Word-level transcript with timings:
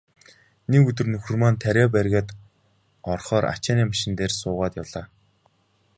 Нэг 0.71 0.81
өдөр 0.89 1.07
нөхөр 1.11 1.35
маань 1.41 1.59
тариа 1.63 1.85
бригад 1.95 2.27
орохоор 3.11 3.45
ачааны 3.53 3.83
машин 3.87 4.11
дээр 4.17 4.31
суугаад 4.41 4.73
явлаа. 4.81 5.05